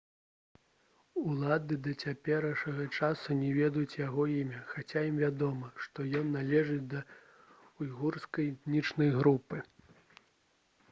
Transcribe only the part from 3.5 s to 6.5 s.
ведаюць яго імя хаця ім вядома што ён